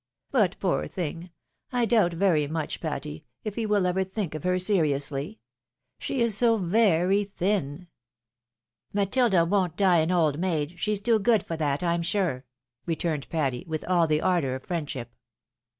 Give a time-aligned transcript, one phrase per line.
[0.31, 1.29] But, poor thing!
[1.71, 5.39] I doubt very much, Patty, if he wiH ever think of her seriously.
[5.99, 7.87] She is so uer^ thiu!" A GUESS AT GOOD NEWS.
[7.87, 7.87] 273"
[8.99, 12.45] Matilda won't die an old maid; she's too good for that, Pm sure,"
[12.87, 15.15] returned Patty, with all the ardour of friendship.